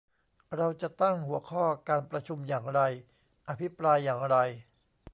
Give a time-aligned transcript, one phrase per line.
[0.55, 2.81] เราจะตั้งหัวข้อการประชุมอย่างไร
[3.49, 4.35] อภิปรายอย่างไร